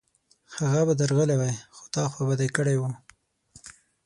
[0.57, 2.83] هغه به درغلی وای، خو تا خوابدی کړی و